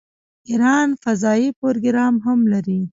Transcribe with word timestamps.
ایران 0.49 0.87
فضايي 1.03 1.47
پروګرام 1.59 2.15
هم 2.25 2.39
لري. 2.53 2.79